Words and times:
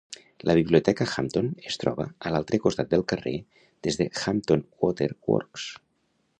La 0.49 0.53
Biblioteca 0.59 1.05
Hampton 1.15 1.49
es 1.71 1.77
troba 1.83 2.07
a 2.29 2.33
l'altre 2.37 2.61
costat 2.65 2.91
del 2.95 3.05
carrer 3.13 3.35
des 3.89 4.01
de 4.03 4.11
Hampton 4.25 4.65
Water 4.87 5.13
Works. 5.35 5.71